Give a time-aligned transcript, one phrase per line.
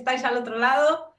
[0.00, 1.14] estáis al otro lado.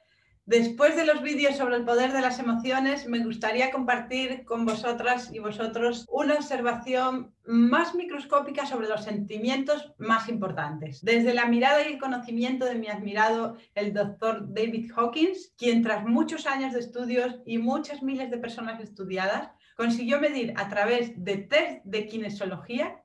[0.45, 5.29] Después de los vídeos sobre el poder de las emociones, me gustaría compartir con vosotras
[5.31, 11.05] y vosotros una observación más microscópica sobre los sentimientos más importantes.
[11.05, 16.03] Desde la mirada y el conocimiento de mi admirado, el doctor David Hawkins, quien tras
[16.05, 21.37] muchos años de estudios y muchas miles de personas estudiadas, consiguió medir a través de
[21.37, 23.00] test de kinesiología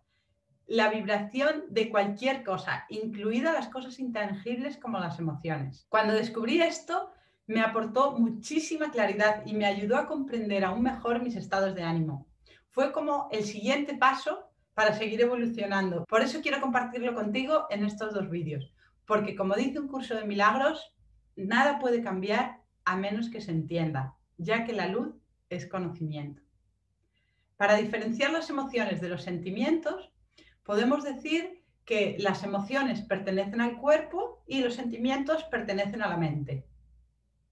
[0.66, 5.86] la vibración de cualquier cosa, incluidas las cosas intangibles como las emociones.
[5.88, 7.12] Cuando descubrí esto,
[7.46, 12.26] me aportó muchísima claridad y me ayudó a comprender aún mejor mis estados de ánimo.
[12.70, 16.04] Fue como el siguiente paso para seguir evolucionando.
[16.04, 18.74] Por eso quiero compartirlo contigo en estos dos vídeos,
[19.06, 20.92] porque como dice un curso de milagros,
[21.36, 25.14] nada puede cambiar a menos que se entienda, ya que la luz
[25.48, 26.42] es conocimiento.
[27.56, 30.12] Para diferenciar las emociones de los sentimientos,
[30.66, 36.66] podemos decir que las emociones pertenecen al cuerpo y los sentimientos pertenecen a la mente.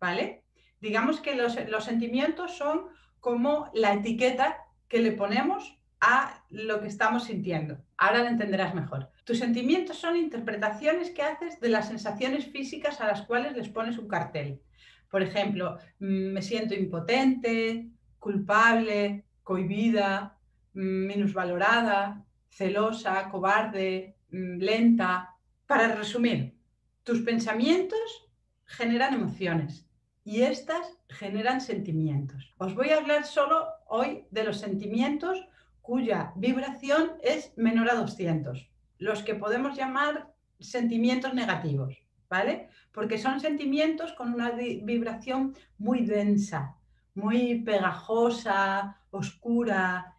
[0.01, 0.43] ¿Vale?
[0.81, 1.55] Digamos que los,
[1.85, 2.89] sentimientos son
[3.21, 7.79] como la etiqueta que le ponemos a lo que estamos sintiendo.
[7.97, 9.09] Ahora lo entenderás mejor.
[9.25, 13.97] Tus sentimientos son interpretaciones que haces de las sensaciones físicas a las cuales les pones
[13.97, 14.61] un cartel.
[15.09, 20.37] Por ejemplo, mm, me siento impotente, culpable, cohibida,
[20.75, 22.25] mm, minusvalorada,
[22.55, 25.31] celosa, cobarde, mm, lenta.
[25.67, 26.55] Para resumir,
[27.03, 28.29] tus pensamientos
[28.65, 29.89] generan emociones
[30.25, 32.55] y estas generan sentimientos.
[32.59, 35.47] Os voy a hablar solo hoy de los sentimientos
[35.83, 41.95] cuya vibración es menor a 200, los que podemos llamar sentimientos negativos,
[42.31, 42.69] ¿vale?
[42.93, 46.77] Porque son sentimientos con una vibración muy densa,
[47.15, 50.14] muy pegajosa, oscura,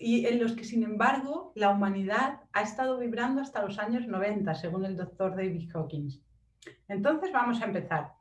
[0.00, 4.54] y en los que, sin embargo, la humanidad ha estado vibrando hasta los años 90,
[4.54, 6.22] según el doctor David Hawkins.
[6.88, 8.14] Entonces vamos a empezar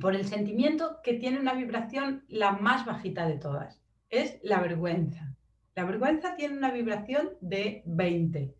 [0.00, 3.82] por el sentimiento que tiene una vibración la más bajita de todas.
[4.08, 5.36] Es la vergüenza.
[5.74, 8.54] La vergüenza tiene una vibración de 20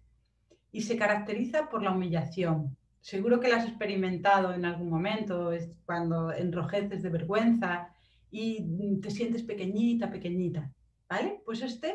[0.70, 2.76] y se caracteriza por la humillación.
[3.00, 7.88] Seguro que la has experimentado en algún momento, es cuando enrojeces de vergüenza
[8.30, 10.70] y te sientes pequeñita, pequeñita.
[11.08, 11.40] ¿Vale?
[11.44, 11.94] Pues este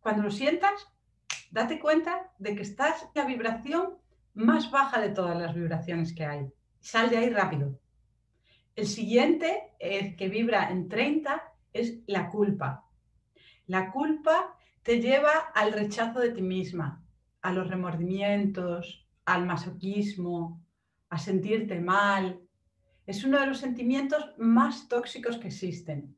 [0.00, 0.88] cuando lo sientas,
[1.50, 3.98] date cuenta de que estás en la vibración
[4.34, 6.46] más baja de todas las vibraciones que hay.
[6.80, 7.78] Sal de ahí rápido.
[8.74, 12.86] El siguiente, el que vibra en 30, es la culpa.
[13.66, 17.04] La culpa te lleva al rechazo de ti misma,
[17.42, 20.64] a los remordimientos, al masoquismo,
[21.10, 22.40] a sentirte mal.
[23.06, 26.16] Es uno de los sentimientos más tóxicos que existen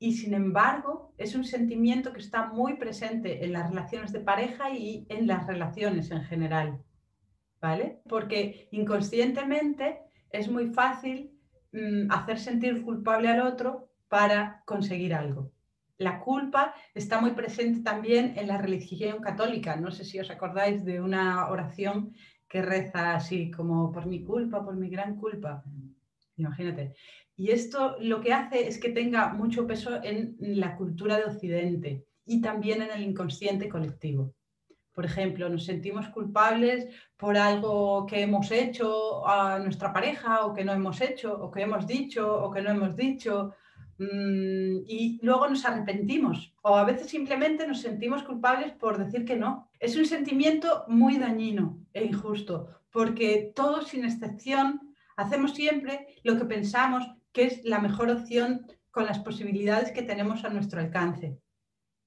[0.00, 4.70] y sin embargo es un sentimiento que está muy presente en las relaciones de pareja
[4.70, 6.82] y en las relaciones en general,
[7.60, 8.00] ¿vale?
[8.08, 10.00] Porque inconscientemente
[10.30, 11.38] es muy fácil
[11.72, 15.52] mm, hacer sentir culpable al otro para conseguir algo.
[15.98, 19.76] La culpa está muy presente también en la religión católica.
[19.76, 22.14] No sé si os acordáis de una oración
[22.48, 25.62] que reza así como por mi culpa, por mi gran culpa.
[26.40, 26.94] Imagínate.
[27.36, 32.04] Y esto lo que hace es que tenga mucho peso en la cultura de Occidente
[32.26, 34.34] y también en el inconsciente colectivo.
[34.92, 40.64] Por ejemplo, nos sentimos culpables por algo que hemos hecho a nuestra pareja o que
[40.64, 43.54] no hemos hecho o que hemos dicho o que no hemos dicho
[43.98, 49.36] mm, y luego nos arrepentimos o a veces simplemente nos sentimos culpables por decir que
[49.36, 49.70] no.
[49.78, 54.89] Es un sentimiento muy dañino e injusto porque todos sin excepción
[55.20, 60.44] hacemos siempre lo que pensamos que es la mejor opción con las posibilidades que tenemos
[60.44, 61.38] a nuestro alcance.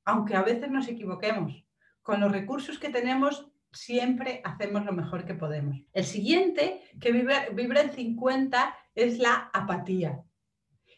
[0.06, 1.66] Aunque a veces nos equivoquemos,
[2.02, 5.78] con los recursos que tenemos siempre hacemos lo mejor que podemos.
[5.94, 10.22] El siguiente, que vibra, en 50, es la apatía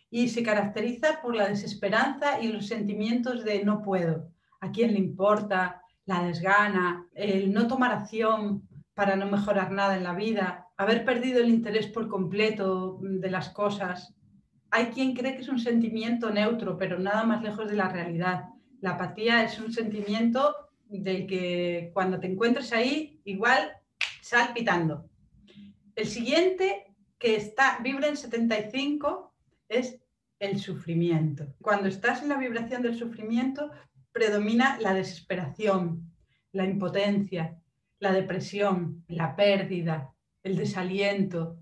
[0.10, 4.30] y se caracteriza por la desesperanza y los sentimientos de no puedo,
[4.62, 10.04] a quién le importa, la desgana, el no tomar acción para no mejorar nada en
[10.04, 14.14] la vida, haber perdido el interés por completo de las cosas,
[14.72, 18.50] hay quien cree que es un sentimiento neutro, pero nada más lejos de la realidad.
[18.82, 20.54] La apatía es un sentimiento
[20.88, 23.72] del que cuando te encuentres ahí, igual
[24.22, 25.10] sal pitando.
[25.96, 29.34] El siguiente, que está, vibra en 75,
[29.70, 30.02] es
[30.40, 31.48] el sufrimiento.
[31.62, 33.72] Cuando estás en la vibración del sufrimiento,
[34.12, 36.12] predomina la desesperación,
[36.52, 37.58] la impotencia,
[38.00, 40.15] la depresión, la pérdida,
[40.46, 41.58] el desaliento,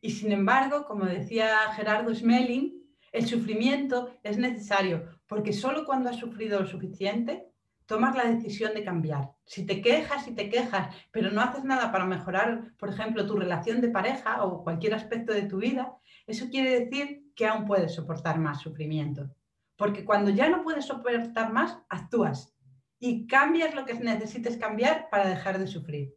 [0.00, 2.72] y sin embargo, como decía Gerardo Smelling,
[3.10, 7.48] el sufrimiento es necesario porque solo cuando has sufrido lo suficiente
[7.86, 9.32] tomas la decisión de cambiar.
[9.44, 13.36] Si te quejas y te quejas, pero no haces nada para mejorar, por ejemplo, tu
[13.36, 15.96] relación de pareja o cualquier aspecto de tu vida,
[16.28, 19.28] eso quiere decir que aún puedes soportar más sufrimiento.
[19.76, 22.56] Porque cuando ya no puedes soportar más, actúas
[23.00, 26.14] y cambias lo que necesites cambiar para dejar de sufrir.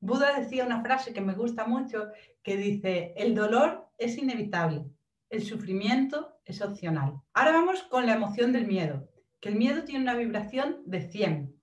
[0.00, 2.08] Buda decía una frase que me gusta mucho
[2.42, 4.84] que dice, el dolor es inevitable,
[5.30, 7.20] el sufrimiento es opcional.
[7.32, 9.08] Ahora vamos con la emoción del miedo
[9.40, 11.54] que el miedo tiene una vibración de 100.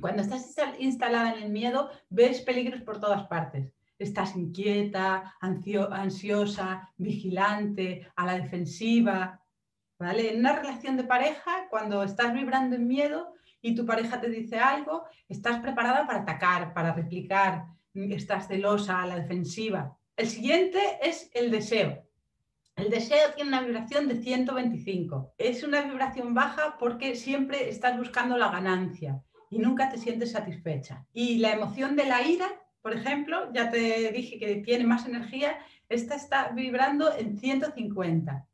[0.00, 3.72] Cuando estás instalada en el miedo, ves peligros por todas partes.
[3.98, 9.42] Estás inquieta, ansiosa, vigilante, a la defensiva.
[9.98, 10.32] ¿vale?
[10.32, 14.58] En una relación de pareja, cuando estás vibrando en miedo y tu pareja te dice
[14.58, 19.96] algo, estás preparada para atacar, para replicar, estás celosa, a la defensiva.
[20.16, 22.04] El siguiente es el deseo.
[22.76, 25.34] El deseo tiene una vibración de 125.
[25.36, 31.04] Es una vibración baja porque siempre estás buscando la ganancia y nunca te sientes satisfecha.
[31.12, 32.48] Y la emoción de la ira,
[32.80, 35.58] por ejemplo, ya te dije que tiene más energía,
[35.88, 38.46] esta está vibrando en 150.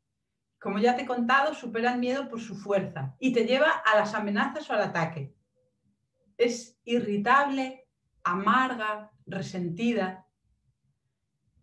[0.67, 3.97] Como ya te he contado, supera el miedo por su fuerza y te lleva a
[3.97, 5.33] las amenazas o al ataque.
[6.37, 7.87] Es irritable,
[8.21, 10.27] amarga, resentida,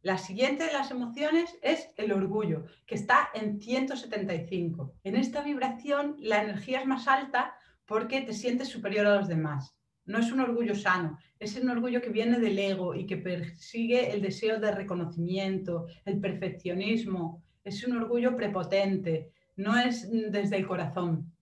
[0.01, 4.95] la siguiente de las emociones es el orgullo, que está en 175.
[5.05, 9.77] En esta vibración la energía es más alta porque te sientes superior a los demás.
[10.06, 14.12] No es un orgullo sano, es un orgullo que viene del ego y que persigue
[14.12, 17.44] el deseo de reconocimiento, el perfeccionismo.
[17.65, 21.33] Es un orgullo prepotente, no es desde el corazón.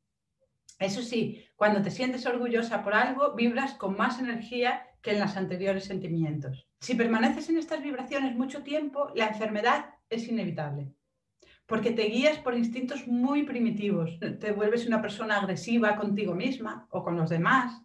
[0.79, 5.37] Eso sí, cuando te sientes orgullosa por algo, vibras con más energía que en los
[5.37, 6.67] anteriores sentimientos.
[6.81, 10.93] Si permaneces en estas vibraciones mucho tiempo, la enfermedad es inevitable,
[11.67, 14.19] porque te guías por instintos muy primitivos.
[14.41, 17.83] Te vuelves una persona agresiva contigo misma o con los demás.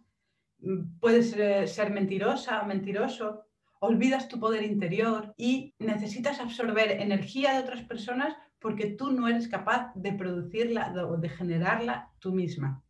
[1.00, 3.47] Puedes eh, ser mentirosa o mentiroso.
[3.80, 9.48] Olvidas tu poder interior y necesitas absorber energía de otras personas porque tú no eres
[9.48, 12.82] capaz de producirla o de generarla tú misma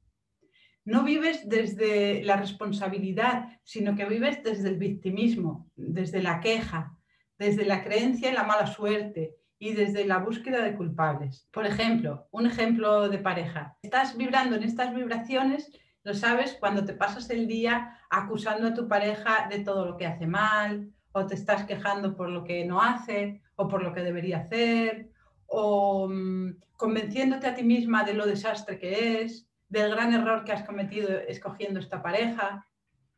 [0.88, 6.96] no vives desde la responsabilidad, sino que vives desde el victimismo, desde la queja,
[7.38, 11.46] desde la creencia en la mala suerte y desde la búsqueda de culpables.
[11.52, 13.76] Por ejemplo, un ejemplo de pareja.
[13.82, 15.70] Estás vibrando en estas vibraciones,
[16.08, 20.06] lo sabes cuando te pasas el día acusando a tu pareja de todo lo que
[20.06, 24.00] hace mal, o te estás quejando por lo que no hace, o por lo que
[24.00, 25.10] debería hacer,
[25.44, 30.52] o mm, convenciéndote a ti misma de lo desastre que es, del gran error que
[30.52, 32.66] has cometido escogiendo esta pareja.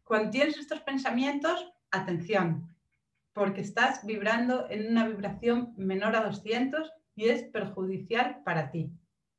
[0.02, 2.74] Cuando tienes estos pensamientos, atención,
[3.32, 8.90] porque estás vibrando en una vibración menor a 200 y es perjudicial para ti,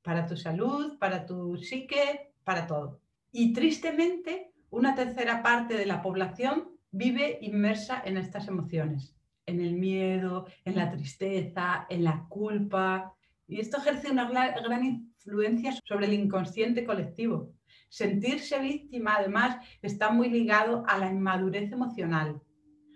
[0.03, 3.01] para tu salud, para tu psique, para todo.
[3.31, 9.73] Y tristemente, una tercera parte de la población vive inmersa en estas emociones, en el
[9.73, 13.13] miedo, en la tristeza, en la culpa.
[13.47, 17.53] Y esto ejerce una gran influencia sobre el inconsciente colectivo.
[17.89, 22.41] Sentirse víctima, además, está muy ligado a la inmadurez emocional,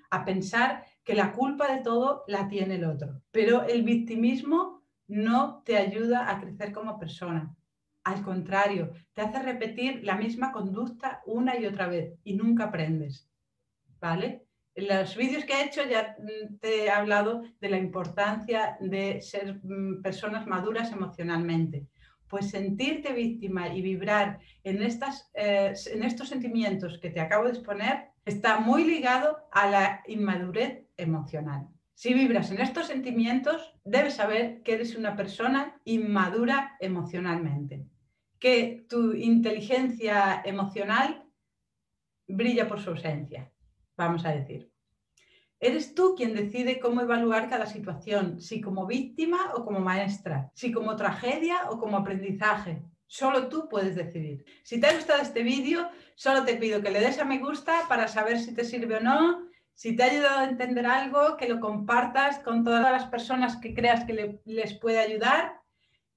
[0.10, 3.22] a pensar que la culpa de todo la tiene el otro.
[3.32, 7.56] Pero el victimismo no te ayuda a crecer como persona.
[8.06, 13.30] Al contrario, te hace repetir la misma conducta una y otra vez y nunca aprendes.
[14.00, 14.46] ¿Vale?
[14.76, 19.22] En los vídeos que he hecho ya mm, te he hablado de la importancia de
[19.22, 21.88] ser mm, personas maduras emocionalmente
[22.28, 27.52] pues sentirte víctima y vibrar en, estas, eh, en estos sentimientos que te acabo de
[27.52, 31.68] exponer está muy ligado a la inmadurez emocional.
[31.94, 37.86] Si vibras en estos sentimientos, debes saber que eres una persona inmadura emocionalmente,
[38.46, 41.26] que tu inteligencia emocional
[42.28, 43.52] brilla por su ausencia,
[43.98, 44.72] vamos a decir.
[45.60, 50.72] Eres tú quien decide cómo evaluar cada situación, si como víctima o como maestra, si
[50.72, 52.84] como tragedia o como aprendizaje.
[53.08, 54.46] Solo tú puedes decidir.
[54.64, 57.88] Si te ha gustado este vídeo, solo te pido que le des a me gusta
[57.90, 59.50] para saber si te sirve o no.
[59.74, 63.74] Si te ha ayudado a entender algo, que lo compartas con todas las personas que
[63.74, 65.65] creas que les puede ayudar.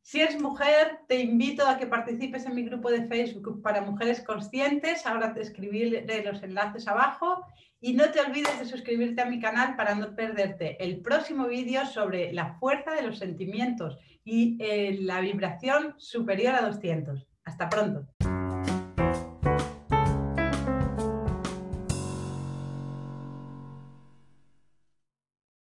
[0.08, 4.22] Si eres mujer, te invito a que participes en mi grupo de Facebook para mujeres
[4.22, 5.04] conscientes.
[5.04, 7.44] Ahora te escribiré los enlaces abajo.
[7.78, 11.84] Y no te olvides de suscribirte a mi canal para no perderte el próximo vídeo
[11.84, 17.26] sobre la fuerza de los sentimientos y eh, la vibración superior a 200.
[17.44, 18.08] Hasta pronto.